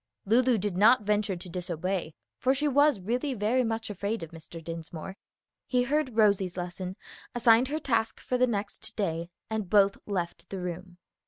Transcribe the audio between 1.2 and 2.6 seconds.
to disobey, for